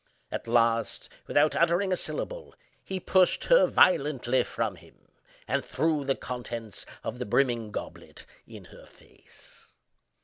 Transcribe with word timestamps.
At 0.31 0.47
last, 0.47 1.09
without 1.27 1.53
uttering 1.53 1.93
a 1.93 1.95
syllable, 1.95 2.55
he 2.83 2.99
pushed 2.99 3.43
her 3.43 3.67
violently 3.67 4.43
from 4.43 4.77
him, 4.77 5.09
and 5.47 5.63
threw 5.63 6.05
the 6.05 6.15
contents 6.15 6.87
of 7.03 7.19
the 7.19 7.25
brimming 7.27 7.69
goblet 7.71 8.25
in 8.47 8.65
her 8.73 8.87
face. 8.87 9.73